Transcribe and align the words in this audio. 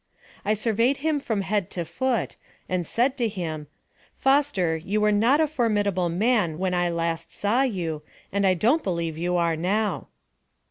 I 0.43 0.55
surveyed 0.55 0.97
him 1.05 1.19
from 1.19 1.41
head 1.41 1.69
to 1.77 1.85
foot, 1.85 2.35
and 2.67 2.87
said 2.87 3.15
to 3.17 3.27
him, 3.27 3.67
"Foster, 4.15 4.75
you 4.75 4.99
were 4.99 5.11
not 5.11 5.39
a 5.39 5.45
formidable 5.45 6.09
man 6.09 6.57
when 6.57 6.73
I 6.73 6.89
last 6.89 7.37
knew 7.43 7.61
you, 7.67 8.01
and 8.31 8.47
I 8.47 8.55
don't 8.55 8.81
believe 8.81 9.15
you 9.15 9.37
are 9.37 9.55
now." 9.55 10.07